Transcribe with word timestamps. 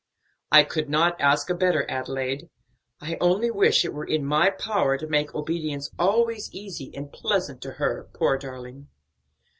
"I 0.51 0.63
could 0.63 0.89
not 0.89 1.21
ask 1.21 1.47
a 1.51 1.53
better, 1.53 1.85
Adelaide. 1.87 2.49
I 3.01 3.19
only 3.21 3.51
wish 3.51 3.85
it 3.85 3.93
were 3.93 4.03
in 4.03 4.25
my 4.25 4.49
power 4.49 4.97
to 4.97 5.05
make 5.05 5.35
obedience 5.35 5.91
always 5.99 6.51
easy 6.51 6.91
and 6.95 7.13
pleasant 7.13 7.61
to 7.61 7.73
her, 7.73 8.09
poor 8.11 8.39
darling." 8.39 8.87